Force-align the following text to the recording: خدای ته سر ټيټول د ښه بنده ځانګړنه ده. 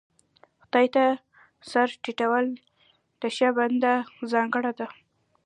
خدای 0.63 0.87
ته 0.95 1.03
سر 1.69 1.87
ټيټول 2.03 2.45
د 3.21 3.23
ښه 3.35 3.49
بنده 3.57 3.93
ځانګړنه 4.31 4.71
ده. 4.79 4.87